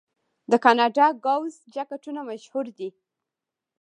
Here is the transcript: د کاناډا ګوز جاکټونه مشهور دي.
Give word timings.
د 0.51 0.53
کاناډا 0.63 1.07
ګوز 1.25 1.55
جاکټونه 1.73 2.21
مشهور 2.29 2.65
دي. 2.77 2.89